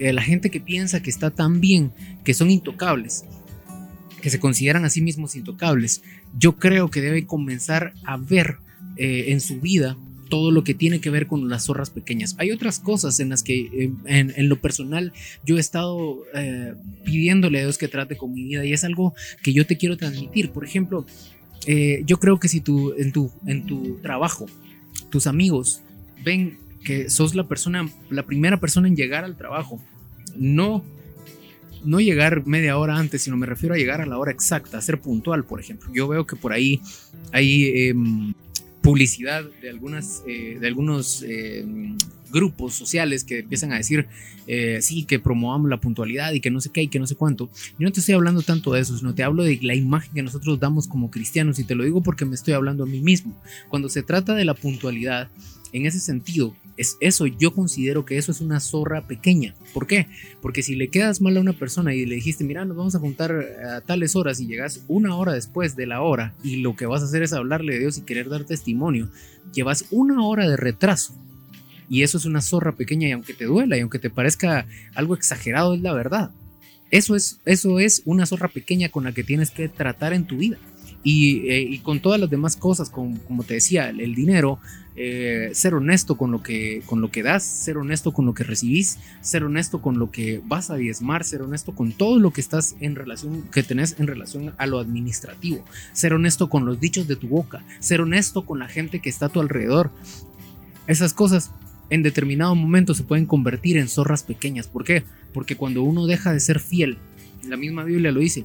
La 0.00 0.22
gente 0.22 0.50
que 0.50 0.60
piensa 0.60 1.02
que 1.02 1.10
está 1.10 1.30
tan 1.30 1.60
bien, 1.60 1.92
que 2.24 2.32
son 2.32 2.50
intocables, 2.50 3.24
que 4.22 4.30
se 4.30 4.40
consideran 4.40 4.86
a 4.86 4.90
sí 4.90 5.02
mismos 5.02 5.36
intocables, 5.36 6.02
yo 6.38 6.56
creo 6.56 6.90
que 6.90 7.02
debe 7.02 7.26
comenzar 7.26 7.92
a 8.04 8.16
ver 8.16 8.56
eh, 8.96 9.26
en 9.28 9.42
su 9.42 9.60
vida 9.60 9.98
todo 10.28 10.50
lo 10.50 10.64
que 10.64 10.74
tiene 10.74 11.00
que 11.00 11.10
ver 11.10 11.26
con 11.26 11.48
las 11.48 11.66
zorras 11.66 11.90
pequeñas. 11.90 12.34
Hay 12.38 12.50
otras 12.50 12.78
cosas 12.78 13.20
en 13.20 13.28
las 13.28 13.42
que 13.42 13.60
eh, 13.60 13.92
en, 14.06 14.48
lo 14.48 14.60
personal 14.60 15.12
yo 15.44 15.56
he 15.56 15.60
estado 15.60 16.24
eh, 16.34 16.74
pidiéndole 17.04 17.60
a 17.60 17.62
Dios 17.62 17.78
que 17.78 17.88
trate 17.88 18.16
con 18.16 18.32
mi 18.32 18.44
vida 18.44 18.64
y 18.64 18.72
es 18.72 18.84
algo 18.84 19.14
que 19.42 19.52
yo 19.52 19.66
te 19.66 19.76
quiero 19.76 19.96
transmitir. 19.96 20.50
Por 20.50 20.64
ejemplo, 20.64 21.06
eh, 21.66 22.02
yo 22.06 22.18
creo 22.18 22.38
que 22.38 22.48
si 22.48 22.60
tú 22.60 22.94
en 22.96 23.12
tu, 23.12 23.30
en 23.46 23.66
tu 23.66 23.98
trabajo, 24.02 24.46
tus 25.10 25.26
amigos 25.26 25.82
ven 26.24 26.58
que 26.84 27.08
sos 27.10 27.34
la 27.34 27.48
persona, 27.48 27.88
la 28.10 28.24
primera 28.24 28.60
persona 28.60 28.88
en 28.88 28.96
llegar 28.96 29.24
al 29.24 29.36
trabajo, 29.36 29.82
no 30.36 30.84
no 31.84 32.00
llegar 32.00 32.46
media 32.46 32.78
hora 32.78 32.96
antes, 32.96 33.22
sino 33.22 33.36
me 33.36 33.46
refiero 33.46 33.74
a 33.74 33.78
llegar 33.78 34.00
a 34.00 34.06
la 34.06 34.18
hora 34.18 34.32
exacta, 34.32 34.78
a 34.78 34.80
ser 34.80 35.00
puntual, 35.00 35.44
por 35.44 35.60
ejemplo. 35.60 35.90
Yo 35.92 36.08
veo 36.08 36.26
que 36.26 36.36
por 36.36 36.52
ahí 36.52 36.80
hay 37.32 37.88
em, 37.88 38.34
publicidad 38.84 39.44
de, 39.62 39.70
algunas, 39.70 40.22
eh, 40.28 40.58
de 40.60 40.66
algunos 40.66 41.24
eh, 41.26 41.64
grupos 42.34 42.74
sociales 42.74 43.24
que 43.24 43.38
empiezan 43.38 43.72
a 43.72 43.76
decir, 43.76 44.06
eh, 44.46 44.80
sí, 44.82 45.04
que 45.04 45.18
promovamos 45.18 45.70
la 45.70 45.80
puntualidad 45.80 46.32
y 46.32 46.40
que 46.40 46.50
no 46.50 46.60
sé 46.60 46.70
qué 46.70 46.82
y 46.82 46.88
que 46.88 46.98
no 46.98 47.06
sé 47.06 47.14
cuánto. 47.14 47.48
Yo 47.78 47.86
no 47.86 47.92
te 47.92 48.00
estoy 48.00 48.14
hablando 48.14 48.42
tanto 48.42 48.72
de 48.72 48.80
eso, 48.80 48.98
sino 48.98 49.14
te 49.14 49.22
hablo 49.22 49.44
de 49.44 49.58
la 49.62 49.74
imagen 49.74 50.12
que 50.12 50.22
nosotros 50.22 50.60
damos 50.60 50.88
como 50.88 51.10
cristianos 51.10 51.58
y 51.58 51.64
te 51.64 51.74
lo 51.74 51.84
digo 51.84 52.02
porque 52.02 52.26
me 52.26 52.34
estoy 52.34 52.52
hablando 52.52 52.82
a 52.82 52.86
mí 52.86 53.00
mismo. 53.00 53.34
Cuando 53.70 53.88
se 53.88 54.02
trata 54.02 54.34
de 54.34 54.44
la 54.44 54.54
puntualidad, 54.54 55.30
en 55.72 55.86
ese 55.86 55.98
sentido, 55.98 56.54
es 56.76 56.96
eso, 57.00 57.26
yo 57.26 57.52
considero 57.52 58.04
que 58.04 58.16
eso 58.16 58.32
es 58.32 58.40
una 58.40 58.60
zorra 58.60 59.06
pequeña. 59.06 59.54
¿Por 59.72 59.86
qué? 59.86 60.06
Porque 60.40 60.62
si 60.62 60.76
le 60.76 60.88
quedas 60.88 61.20
mal 61.20 61.36
a 61.36 61.40
una 61.40 61.52
persona 61.52 61.94
y 61.94 62.06
le 62.06 62.14
dijiste, 62.16 62.44
mira, 62.44 62.64
nos 62.64 62.76
vamos 62.76 62.94
a 62.94 63.00
juntar 63.00 63.32
a 63.32 63.80
tales 63.80 64.14
horas 64.16 64.40
y 64.40 64.46
llegas 64.46 64.84
una 64.86 65.16
hora 65.16 65.32
después 65.32 65.74
de 65.76 65.86
la 65.86 66.02
hora 66.02 66.34
y 66.42 66.56
lo 66.56 66.76
que 66.76 66.86
vas 66.86 67.02
a 67.02 67.06
hacer 67.06 67.22
es 67.22 67.32
hablarle 67.32 67.74
de 67.74 67.80
Dios 67.80 67.98
y 67.98 68.02
querer 68.02 68.28
dar 68.28 68.44
testimonio, 68.44 69.10
llevas 69.52 69.86
una 69.90 70.24
hora 70.24 70.48
de 70.48 70.56
retraso. 70.56 71.14
Y 71.88 72.02
eso 72.02 72.18
es 72.18 72.24
una 72.24 72.40
zorra 72.40 72.72
pequeña 72.72 73.08
y 73.08 73.12
aunque 73.12 73.34
te 73.34 73.44
duela 73.44 73.76
y 73.76 73.80
aunque 73.80 73.98
te 73.98 74.10
parezca 74.10 74.66
algo 74.94 75.14
exagerado, 75.14 75.74
es 75.74 75.82
la 75.82 75.92
verdad. 75.92 76.30
Eso 76.90 77.16
es, 77.16 77.40
eso 77.44 77.80
es 77.80 78.02
una 78.04 78.26
zorra 78.26 78.48
pequeña 78.48 78.88
con 78.88 79.04
la 79.04 79.12
que 79.12 79.24
tienes 79.24 79.50
que 79.50 79.68
tratar 79.68 80.12
en 80.12 80.26
tu 80.26 80.36
vida. 80.36 80.58
Y, 81.02 81.50
eh, 81.50 81.80
con 81.82 82.00
todas 82.00 82.18
las 82.18 82.30
demás 82.30 82.56
cosas, 82.56 82.88
como, 82.88 83.44
te 83.46 83.54
decía, 83.54 83.90
el 83.90 84.14
dinero, 84.14 84.58
eh, 84.96 85.50
ser 85.52 85.74
honesto 85.74 86.16
con 86.16 86.30
lo, 86.30 86.42
que, 86.42 86.82
con 86.86 87.02
lo 87.02 87.10
que 87.10 87.22
das, 87.22 87.42
ser 87.42 87.76
honesto 87.76 88.12
con 88.12 88.24
lo 88.24 88.32
que 88.32 88.42
recibís, 88.42 88.98
ser 89.20 89.44
honesto 89.44 89.82
con 89.82 89.98
lo 89.98 90.10
que 90.10 90.40
vas 90.46 90.70
a 90.70 90.76
diezmar, 90.76 91.24
ser 91.24 91.42
honesto 91.42 91.74
con 91.74 91.92
todo 91.92 92.18
lo 92.18 92.32
que 92.32 92.40
estás 92.40 92.74
en 92.80 92.94
relación, 92.94 93.42
que 93.52 93.62
tenés 93.62 93.96
en 93.98 94.06
relación 94.06 94.54
a 94.56 94.66
lo 94.66 94.78
administrativo, 94.78 95.62
ser 95.92 96.14
honesto 96.14 96.48
con 96.48 96.64
los 96.64 96.80
dichos 96.80 97.06
de 97.06 97.16
tu 97.16 97.28
boca, 97.28 97.62
ser 97.80 98.00
honesto 98.00 98.46
con 98.46 98.58
la 98.58 98.68
gente 98.68 99.00
que 99.00 99.10
está 99.10 99.26
a 99.26 99.30
tu 99.30 99.40
alrededor. 99.40 99.90
Esas 100.86 101.12
cosas 101.12 101.50
en 101.90 102.02
determinado 102.02 102.54
momento 102.54 102.94
se 102.94 103.04
pueden 103.04 103.26
convertir 103.26 103.76
en 103.76 103.88
zorras 103.88 104.22
pequeñas. 104.22 104.68
¿Por 104.68 104.84
qué? 104.84 105.04
Porque 105.32 105.56
cuando 105.56 105.82
uno 105.82 106.06
deja 106.06 106.32
de 106.32 106.40
ser 106.40 106.60
fiel, 106.60 106.98
la 107.46 107.56
misma 107.56 107.84
Biblia 107.84 108.12
lo 108.12 108.20
dice, 108.20 108.44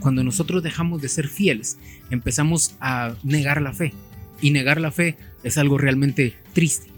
cuando 0.00 0.24
nosotros 0.24 0.62
dejamos 0.62 1.00
de 1.02 1.08
ser 1.08 1.28
fieles, 1.28 1.78
empezamos 2.10 2.74
a 2.80 3.14
negar 3.22 3.62
la 3.62 3.72
fe. 3.72 3.92
Y 4.40 4.50
negar 4.50 4.80
la 4.80 4.90
fe 4.90 5.16
es 5.42 5.56
algo 5.56 5.78
realmente 5.78 6.34
triste. 6.52 6.90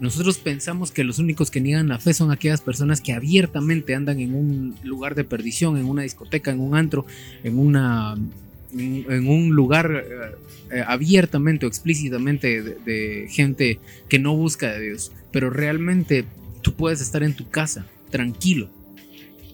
Nosotros 0.00 0.38
pensamos 0.38 0.92
que 0.92 1.04
los 1.04 1.18
únicos 1.18 1.50
que 1.50 1.60
niegan 1.60 1.88
la 1.88 1.98
fe 1.98 2.14
son 2.14 2.30
aquellas 2.30 2.60
personas 2.60 3.00
que 3.00 3.12
abiertamente 3.12 3.94
andan 3.94 4.20
en 4.20 4.34
un 4.34 4.76
lugar 4.84 5.14
de 5.16 5.24
perdición, 5.24 5.76
en 5.76 5.86
una 5.86 6.02
discoteca, 6.02 6.52
en 6.52 6.60
un 6.60 6.76
antro, 6.76 7.04
en 7.42 7.58
una 7.58 8.16
en, 8.72 9.28
un 9.28 9.50
lugar 9.50 9.90
eh, 9.92 10.76
eh, 10.76 10.84
abiertamente 10.86 11.66
o 11.66 11.68
explícitamente 11.68 12.62
de, 12.62 13.26
gente 13.30 13.78
que 14.08 14.18
no 14.18 14.34
busca 14.36 14.72
de 14.72 14.88
Dios. 14.88 15.12
Pero 15.32 15.50
realmente 15.50 16.24
tú 16.62 16.74
puedes 16.74 17.00
estar 17.00 17.22
en 17.22 17.34
tu 17.34 17.48
casa, 17.48 17.86
tranquilo, 18.10 18.68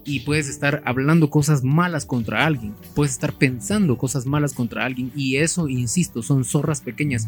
y 0.04 0.21
puedes 0.21 0.49
estar 0.49 0.83
hablando 0.85 1.30
cosas 1.30 1.64
malas 1.64 2.04
contra 2.04 2.44
alguien, 2.44 2.75
puedes 2.94 3.12
estar 3.12 3.33
pensando 3.33 3.97
cosas 3.97 4.26
malas 4.26 4.52
contra 4.52 4.85
alguien, 4.85 5.11
y 5.16 5.37
eso, 5.37 5.68
insisto, 5.68 6.23
son 6.23 6.44
zorras 6.44 6.80
pequeñas. 6.80 7.26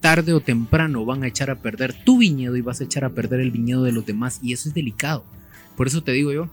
Tarde 0.00 0.32
o 0.32 0.40
temprano 0.40 1.04
van 1.04 1.24
a 1.24 1.28
echar 1.28 1.50
a 1.50 1.56
perder 1.56 1.94
tu 2.04 2.18
viñedo 2.18 2.56
y 2.56 2.62
vas 2.62 2.80
a 2.80 2.84
echar 2.84 3.04
a 3.04 3.10
perder 3.10 3.40
el 3.40 3.50
viñedo 3.50 3.84
de 3.84 3.92
los 3.92 4.06
demás, 4.06 4.40
y 4.42 4.52
eso 4.52 4.68
es 4.68 4.74
delicado. 4.74 5.24
Por 5.76 5.86
eso 5.86 6.02
te 6.02 6.12
digo 6.12 6.32
yo 6.32 6.50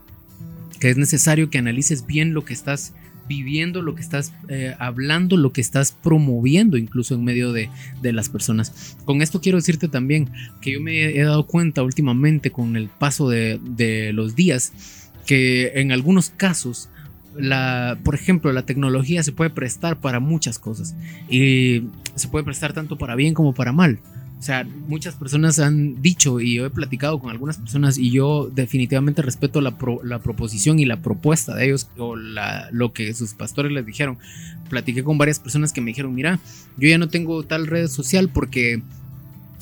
que 0.79 0.89
es 0.89 0.97
necesario 0.97 1.49
que 1.49 1.57
analices 1.57 2.05
bien 2.05 2.33
lo 2.33 2.45
que 2.45 2.53
estás 2.53 2.93
viviendo, 3.27 3.81
lo 3.81 3.95
que 3.95 4.01
estás 4.01 4.33
eh, 4.49 4.75
hablando, 4.79 5.37
lo 5.37 5.51
que 5.51 5.61
estás 5.61 5.91
promoviendo 5.91 6.77
incluso 6.77 7.15
en 7.15 7.23
medio 7.23 7.51
de, 7.51 7.69
las 8.01 8.29
personas. 8.29 8.97
Con 9.05 9.21
esto 9.21 9.41
quiero 9.41 9.57
decirte 9.57 9.87
también 9.87 10.29
que 10.61 10.71
yo 10.73 10.81
me 10.81 11.17
he 11.17 11.23
dado 11.23 11.45
cuenta 11.45 11.83
últimamente 11.83 12.51
con 12.51 12.75
el 12.75 12.87
paso 12.87 13.29
de, 13.29 13.59
de 13.61 14.13
los 14.13 14.35
días 14.35 14.71
que 15.25 15.73
en 15.75 15.91
algunos 15.91 16.29
casos 16.29 16.89
la, 17.37 17.97
por 18.03 18.15
ejemplo, 18.15 18.51
la 18.51 18.65
tecnología 18.65 19.21
se 19.23 19.31
puede 19.31 19.49
prestar 19.49 19.99
para 19.99 20.19
muchas 20.19 20.57
cosas 20.57 20.95
y 21.29 21.83
se 22.15 22.27
puede 22.29 22.43
prestar 22.45 22.73
tanto 22.73 22.97
para 22.97 23.15
bien 23.15 23.33
como 23.33 23.53
para 23.53 23.71
mal. 23.71 23.99
O 24.39 24.41
sea, 24.41 24.67
muchas 24.87 25.15
personas 25.15 25.57
han 25.59 26.01
dicho 26.01 26.39
y 26.39 26.55
yo 26.55 26.65
he 26.65 26.69
platicado 26.69 27.19
con 27.19 27.31
algunas 27.31 27.57
personas 27.57 27.97
y 27.97 28.11
yo 28.11 28.51
definitivamente 28.53 29.23
respeto 29.23 29.61
la, 29.61 29.75
la 30.03 30.19
proposición 30.19 30.77
y 30.77 30.85
la 30.85 31.01
propuesta 31.01 31.55
de 31.55 31.65
ellos 31.65 31.89
o 31.97 32.15
lo 32.15 32.93
que 32.93 33.13
sus 33.13 33.33
pastores 33.33 33.71
les 33.71 33.85
dijeron. 33.85 34.17
Platiqué 34.69 35.03
con 35.03 35.17
varias 35.17 35.39
personas 35.39 35.73
que 35.73 35.81
me 35.81 35.87
dijeron, 35.87 36.13
mira, 36.13 36.39
yo 36.77 36.87
ya 36.87 36.99
no 36.99 37.09
tengo 37.09 37.43
tal 37.43 37.65
red 37.65 37.87
social 37.87 38.29
porque 38.29 38.81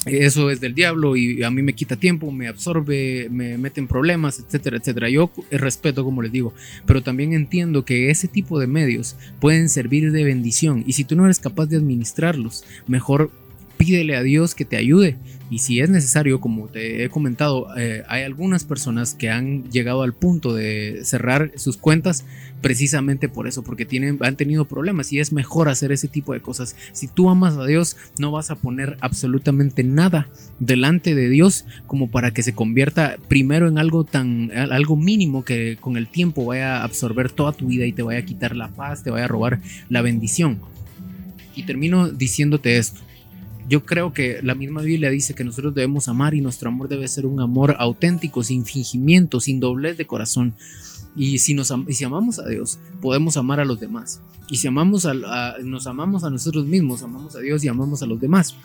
eso 0.06 0.52
es 0.52 0.60
del 0.60 0.76
diablo 0.76 1.16
y 1.16 1.42
a 1.44 1.50
mí 1.50 1.62
me 1.62 1.74
quita 1.74 1.96
tiempo, 1.96 2.32
me 2.32 2.48
absorbe, 2.48 3.28
me 3.32 3.58
mete 3.58 3.80
en 3.80 3.88
problemas, 3.88 4.40
etcétera, 4.40 4.78
etcétera. 4.78 5.10
Yo 5.10 5.32
respeto, 5.52 6.04
como 6.04 6.22
les 6.22 6.32
digo, 6.32 6.54
pero 6.86 7.02
también 7.02 7.34
entiendo 7.34 7.86
que 7.86 8.12
ese 8.12 8.28
tipo 8.28 8.60
de 8.60 8.68
medios 8.68 9.16
pueden 9.40 9.70
servir 9.70 10.12
de 10.12 10.24
bendición 10.24 10.84
y 10.86 10.94
si 10.94 11.06
tú 11.06 11.16
no 11.16 11.26
eres 11.26 11.40
capaz 11.40 11.68
de 11.68 11.78
administrarlos, 11.78 12.66
mejor 12.88 13.32
pídele 13.78 14.16
a 14.16 14.24
Dios 14.24 14.56
que 14.56 14.66
te 14.66 14.78
ayude. 14.78 15.18
Y 15.50 15.60
si 15.60 15.80
es 15.80 15.90
necesario, 15.90 16.42
como 16.42 16.68
te 16.68 17.04
he 17.04 17.10
comentado, 17.10 17.68
eh, 17.78 18.04
hay 18.08 18.24
algunas 18.24 18.64
personas 18.64 19.14
que 19.14 19.30
han 19.30 19.70
llegado 19.70 20.02
al 20.02 20.14
punto 20.14 20.56
de 20.56 21.02
cerrar 21.04 21.52
sus 21.56 21.78
cuentas 21.78 22.26
precisamente 22.62 23.30
por 23.30 23.48
eso, 23.48 23.62
porque 23.62 23.86
tienen, 23.86 24.18
han 24.22 24.38
tenido 24.38 24.66
problemas 24.66 25.14
y 25.14 25.20
es 25.20 25.32
mejor 25.32 25.70
hacer 25.70 25.92
ese 25.92 26.08
tipo 26.08 26.34
de 26.34 26.40
cosas. 26.40 26.76
Si 26.94 27.08
tú 27.08 27.30
amas 27.30 27.58
a 27.58 27.66
Dios, 27.68 27.96
no 28.18 28.32
vas 28.32 28.50
a 28.50 28.56
poner 28.56 28.98
absolutamente 29.02 29.84
nada 29.84 30.28
delante 30.60 31.14
de 31.14 31.30
Dios 31.30 31.66
como 31.86 32.10
para 32.10 32.32
que 32.32 32.42
se 32.42 32.56
convierta 32.56 33.18
primero 33.28 33.68
en 33.68 33.78
algo 33.78 34.04
tan, 34.04 34.52
algo 34.52 34.96
mínimo 34.96 35.46
que 35.46 35.78
con 35.80 35.96
el 35.96 36.08
tiempo 36.08 36.44
vaya 36.44 36.78
a 36.78 36.84
absorber 36.84 37.32
toda 37.32 37.54
tu 37.54 37.68
vida 37.68 37.86
y 37.86 37.92
te 37.92 38.02
vaya 38.02 38.20
a 38.20 38.26
quitar 38.26 38.56
la 38.56 38.70
paz, 38.70 39.04
te 39.04 39.12
vaya 39.12 39.26
a 39.26 39.28
robar 39.28 39.60
la 39.90 40.02
bendición. 40.02 40.60
Y 41.56 41.64
termino 41.64 42.10
diciéndote 42.10 42.78
esto 42.78 43.05
yo 43.68 43.86
creo 43.86 44.14
que 44.14 44.42
la 44.44 44.56
misma 44.56 44.82
Biblia 44.82 45.10
dice 45.10 45.34
que 45.34 45.44
nosotros 45.44 45.74
debemos 45.74 46.08
amar 46.08 46.34
y 46.36 46.42
nuestro 46.42 46.70
amor 46.70 46.88
debe 46.88 47.08
ser 47.08 47.26
un 47.26 47.40
amor 47.40 47.76
auténtico, 47.80 48.44
sin 48.44 48.66
fingimiento, 48.66 49.40
sin 49.40 49.60
doblez 49.60 49.98
de 49.98 50.06
corazón. 50.06 50.54
Y 51.16 51.40
si, 51.40 51.54
nos, 51.54 51.72
amamos 51.72 52.40
a 52.40 52.48
Dios, 52.48 52.78
podemos 53.02 53.38
amar 53.38 53.60
a 53.60 53.66
los 53.66 53.80
demás. 53.80 54.22
Y 54.50 54.58
si 54.58 54.68
amamos 54.68 55.08
nos 55.64 55.88
amamos 55.88 56.24
a 56.24 56.30
nosotros 56.30 56.66
mismos, 56.66 57.02
amamos 57.02 57.36
a 57.36 57.40
Dios 57.40 57.64
y 57.64 57.68
amamos 57.68 58.04
a 58.04 58.06
los 58.06 58.20
demás. 58.20 58.56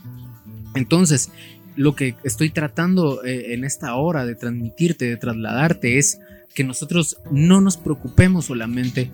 Entonces, 0.75 1.31
lo 1.77 1.95
que 1.95 2.17
estoy 2.25 2.51
tratando 2.51 3.25
eh, 3.25 3.55
en 3.55 3.65
esta 3.65 3.95
hora 3.95 4.27
de 4.27 4.35
transmitirte, 4.35 5.07
de 5.07 5.17
trasladarte, 5.17 5.99
es 5.99 6.21
que 6.55 6.65
nosotros 6.65 7.17
no 7.31 7.61
nos 7.61 7.77
preocupemos 7.77 8.47
solamente 8.47 9.11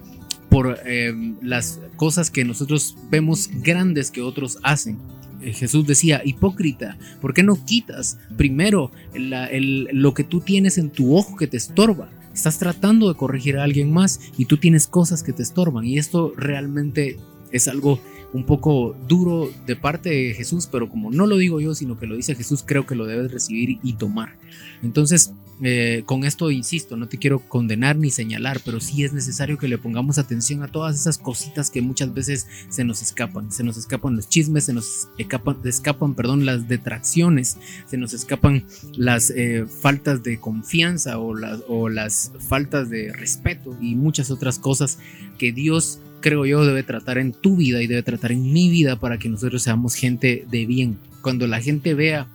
por 0.48 0.78
eh, 0.84 1.12
las 1.42 1.80
cosas 1.96 2.30
que 2.30 2.44
nosotros 2.44 2.96
vemos 3.10 3.50
grandes 3.62 4.10
que 4.10 4.22
otros 4.22 4.58
hacen, 4.62 4.98
Jesús 5.40 5.86
decía, 5.86 6.22
hipócrita, 6.24 6.96
¿por 7.20 7.34
qué 7.34 7.42
no 7.42 7.64
quitas 7.64 8.18
primero 8.36 8.90
lo 9.14 10.14
que 10.14 10.24
tú 10.24 10.40
tienes 10.40 10.78
en 10.78 10.90
tu 10.90 11.16
ojo 11.16 11.36
que 11.36 11.46
te 11.46 11.56
estorba? 11.56 12.08
Estás 12.34 12.58
tratando 12.58 13.08
de 13.08 13.14
corregir 13.14 13.56
a 13.56 13.64
alguien 13.64 13.92
más 13.92 14.20
y 14.36 14.44
tú 14.44 14.58
tienes 14.58 14.86
cosas 14.86 15.22
que 15.22 15.32
te 15.32 15.42
estorban 15.42 15.84
y 15.84 15.98
esto 15.98 16.32
realmente 16.36 17.18
es 17.50 17.68
algo 17.68 18.00
un 18.32 18.44
poco 18.44 18.94
duro 19.08 19.48
de 19.66 19.76
parte 19.76 20.10
de 20.10 20.34
Jesús, 20.34 20.68
pero 20.70 20.88
como 20.88 21.10
no 21.10 21.26
lo 21.26 21.38
digo 21.38 21.60
yo, 21.60 21.74
sino 21.74 21.98
que 21.98 22.06
lo 22.06 22.16
dice 22.16 22.34
Jesús, 22.34 22.62
creo 22.66 22.84
que 22.84 22.94
lo 22.94 23.06
debes 23.06 23.32
recibir 23.32 23.78
y 23.82 23.94
tomar. 23.94 24.36
Entonces, 24.82 25.32
eh, 25.62 26.02
con 26.04 26.24
esto 26.24 26.50
insisto, 26.50 26.96
no 26.96 27.08
te 27.08 27.18
quiero 27.18 27.40
condenar 27.40 27.96
ni 27.96 28.10
señalar, 28.10 28.60
pero 28.64 28.80
sí 28.80 29.04
es 29.04 29.12
necesario 29.12 29.58
que 29.58 29.68
le 29.68 29.78
pongamos 29.78 30.18
atención 30.18 30.62
a 30.62 30.68
todas 30.68 30.98
esas 30.98 31.18
cositas 31.18 31.70
que 31.70 31.82
muchas 31.82 32.12
veces 32.12 32.46
se 32.68 32.84
nos 32.84 33.02
escapan. 33.02 33.50
Se 33.50 33.64
nos 33.64 33.76
escapan 33.76 34.16
los 34.16 34.28
chismes, 34.28 34.64
se 34.64 34.72
nos 34.72 35.08
escapan, 35.18 36.14
perdón, 36.14 36.46
las 36.46 36.68
detracciones, 36.68 37.58
se 37.86 37.96
nos 37.96 38.12
escapan 38.12 38.64
las 38.96 39.30
eh, 39.30 39.66
faltas 39.66 40.22
de 40.22 40.38
confianza 40.38 41.18
o 41.18 41.36
o 41.68 41.88
las 41.88 42.32
faltas 42.48 42.88
de 42.88 43.12
respeto 43.12 43.76
y 43.80 43.94
muchas 43.94 44.30
otras 44.30 44.58
cosas 44.58 44.98
que 45.38 45.52
Dios 45.52 46.00
creo 46.20 46.44
yo, 46.44 46.64
debe 46.64 46.82
tratar 46.82 47.18
en 47.18 47.32
tu 47.32 47.56
vida 47.56 47.82
y 47.82 47.86
debe 47.86 48.02
tratar 48.02 48.32
en 48.32 48.52
mi 48.52 48.68
vida 48.68 48.98
para 48.98 49.18
que 49.18 49.28
nosotros 49.28 49.62
seamos 49.62 49.94
gente 49.94 50.44
de 50.50 50.66
bien. 50.66 50.98
Cuando 51.22 51.46
la 51.46 51.60
gente 51.60 51.94
vea, 51.94 52.26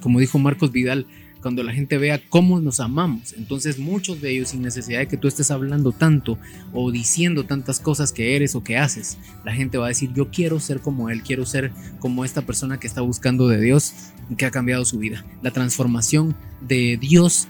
como 0.00 0.20
dijo 0.20 0.38
Marcos 0.38 0.70
Vidal, 0.70 1.06
cuando 1.42 1.62
la 1.62 1.72
gente 1.72 1.98
vea 1.98 2.20
cómo 2.28 2.60
nos 2.60 2.80
amamos, 2.80 3.32
entonces 3.34 3.78
muchos 3.78 4.20
de 4.20 4.30
ellos 4.30 4.50
sin 4.50 4.62
necesidad 4.62 4.98
de 4.98 5.08
que 5.08 5.16
tú 5.16 5.28
estés 5.28 5.50
hablando 5.50 5.92
tanto 5.92 6.38
o 6.72 6.90
diciendo 6.90 7.44
tantas 7.44 7.80
cosas 7.80 8.12
que 8.12 8.36
eres 8.36 8.54
o 8.54 8.64
que 8.64 8.76
haces, 8.76 9.18
la 9.44 9.52
gente 9.52 9.78
va 9.78 9.86
a 9.86 9.88
decir, 9.88 10.10
yo 10.14 10.30
quiero 10.30 10.60
ser 10.60 10.80
como 10.80 11.10
él, 11.10 11.22
quiero 11.22 11.46
ser 11.46 11.72
como 12.00 12.24
esta 12.24 12.42
persona 12.42 12.80
que 12.80 12.86
está 12.86 13.00
buscando 13.00 13.48
de 13.48 13.60
Dios, 13.60 13.94
que 14.36 14.46
ha 14.46 14.50
cambiado 14.50 14.84
su 14.84 14.98
vida. 14.98 15.24
La 15.42 15.52
transformación 15.52 16.34
de 16.60 16.98
Dios 17.00 17.48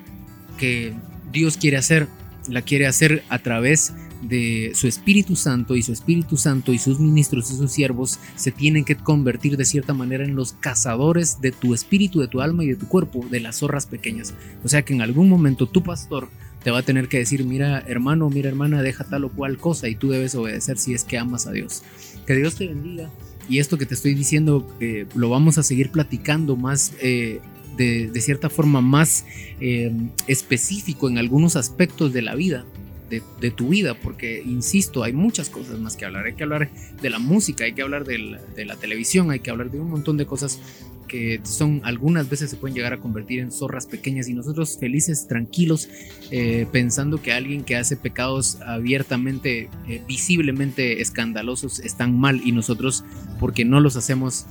que 0.59 0.93
Dios 1.33 1.57
quiere 1.57 1.77
hacer, 1.77 2.09
la 2.49 2.63
quiere 2.63 2.87
hacer 2.87 3.23
a 3.29 3.39
través 3.39 3.93
de 3.93 4.08
de 4.23 4.73
su 4.75 4.89
Espíritu 4.89 5.37
Santo 5.37 5.77
y 5.77 5.83
su 5.83 5.93
Espíritu 5.93 6.37
Santo 6.37 6.73
y 6.73 6.79
sus 6.79 6.99
ministros 6.99 7.51
y 7.51 7.57
sus 7.57 7.71
siervos 7.71 8.19
se 8.37 8.51
tienen 8.51 8.85
que 8.85 8.97
convertir 8.97 9.57
de 9.57 9.65
cierta 9.65 9.95
manera 9.95 10.25
en 10.25 10.35
los 10.35 10.53
cazadores 10.55 11.41
de 11.41 11.53
tu 11.53 11.75
espíritu, 11.75 12.21
de 12.21 12.29
tu 12.29 12.41
alma 12.41 12.65
y 12.65 12.69
de 12.69 12.77
tu 12.77 12.89
cuerpo, 12.89 13.25
de 13.31 13.41
las 13.41 13.59
zorras 13.59 13.87
pequeñas. 13.87 14.35
O 14.65 14.69
sea 14.69 14.83
que 14.83 14.95
en 14.95 15.03
algún 15.03 15.29
momento 15.29 15.67
tu 15.67 15.83
pastor 15.83 16.29
te 16.63 16.71
va 16.71 16.79
a 16.79 16.83
tener 16.83 17.09
que 17.09 17.19
decir, 17.19 17.45
mira 17.45 17.81
hermano, 17.87 18.29
mira 18.31 18.49
hermana, 18.49 18.83
deja 18.83 19.05
tal 19.05 19.25
o 19.25 19.31
cual 19.31 19.59
cosa 19.59 19.89
y 19.89 19.95
tú 19.95 20.11
debes 20.11 20.35
obedecer 20.35 20.79
si 20.79 20.95
es 20.95 21.05
que 21.05 21.19
amas 21.19 21.47
a 21.47 21.53
Dios. 21.53 21.83
Que 22.27 22.35
Dios 22.35 22.57
te 22.57 22.67
bendiga. 22.67 23.11
Y 23.49 23.61
esto 23.61 23.79
que 23.79 23.87
te 23.87 23.95
estoy 23.95 24.15
diciendo 24.15 24.69
eh, 24.81 25.07
lo 25.15 25.31
vamos 25.31 25.57
a 25.59 25.63
seguir 25.63 25.91
platicando 25.91 26.57
más 26.57 26.93
eh, 27.01 27.41
de, 27.77 28.21
cierta 28.21 28.51
forma 28.51 28.81
más 28.81 29.25
eh, 29.61 29.93
específico 30.27 31.09
en 31.09 31.17
algunos 31.17 31.57
aspectos 31.57 32.13
de 32.13 32.23
la 32.23 32.35
vida 32.35 32.67
de, 33.09 33.51
tu 33.51 33.69
vida, 33.69 33.95
porque, 33.95 34.43
insisto, 34.45 35.03
hay 35.03 35.13
muchas 35.13 35.51
cosas 35.51 35.79
más 35.79 35.97
que 35.97 36.05
hablar. 36.05 36.27
Hay 36.27 36.35
que 36.35 36.43
hablar 36.43 36.71
de 37.01 37.11
la 37.11 37.19
música, 37.19 37.65
hay 37.65 37.73
que 37.73 37.83
hablar 37.83 38.05
de 38.05 38.19
la, 38.19 38.77
televisión, 38.77 39.31
hay 39.31 39.41
que 39.41 39.51
hablar 39.51 39.71
de 39.71 39.81
un 39.81 39.91
montón 39.91 40.17
de 40.17 40.27
cosas 40.27 40.61
que 41.09 41.41
son 41.43 41.81
algunas 41.85 42.29
veces 42.29 42.51
se 42.51 42.57
pueden 42.57 42.77
llegar 42.77 42.93
a 42.93 42.99
convertir 42.99 43.41
en 43.41 43.51
zorras 43.51 43.87
pequeñas 43.87 44.29
y 44.29 44.35
nosotros 44.35 44.77
felices, 44.79 45.27
tranquilos, 45.27 45.89
eh, 46.31 46.67
pensando 46.71 47.23
que 47.23 47.33
alguien 47.33 47.65
que 47.65 47.77
hace 47.77 47.97
pecados 47.97 48.59
abiertamente, 48.61 49.71
eh, 49.89 50.03
visiblemente 50.07 51.01
escandalosos, 51.01 51.81
están 51.81 52.19
mal 52.19 52.43
y 52.45 52.53
nosotros, 52.53 53.05
porque 53.41 53.65
no 53.65 53.81
los 53.81 53.97
hacemos 53.97 54.45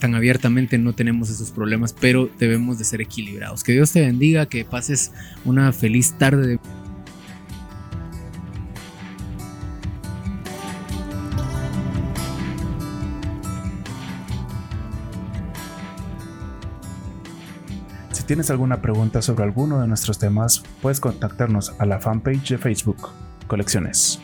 tan 0.00 0.16
abiertamente 0.16 0.78
no 0.78 0.94
tenemos 0.94 1.30
esos 1.30 1.52
problemas, 1.52 1.92
pero 1.92 2.28
debemos 2.38 2.78
de 2.78 2.84
ser 2.84 3.00
equilibrados. 3.00 3.62
Que 3.62 3.72
Dios 3.72 3.92
te 3.92 4.00
bendiga, 4.00 4.46
que 4.46 4.64
pases 4.64 5.12
una 5.44 5.72
feliz 5.72 6.14
tarde 6.18 6.58
tienes 18.30 18.52
alguna 18.52 18.80
pregunta 18.80 19.22
sobre 19.22 19.42
alguno 19.42 19.80
de 19.80 19.88
nuestros 19.88 20.20
temas, 20.20 20.62
puedes 20.80 21.00
contactarnos 21.00 21.74
a 21.80 21.84
la 21.84 21.98
fanpage 21.98 22.50
de 22.50 22.58
Facebook, 22.58 23.08
Colecciones. 23.48 24.20